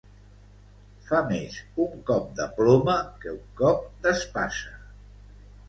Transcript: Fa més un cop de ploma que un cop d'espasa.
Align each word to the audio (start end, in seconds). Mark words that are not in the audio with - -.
Fa 1.09 1.19
més 1.31 1.57
un 1.85 2.01
cop 2.09 2.25
de 2.41 2.49
ploma 2.57 2.97
que 3.21 3.37
un 3.37 3.47
cop 3.63 3.87
d'espasa. 4.09 4.77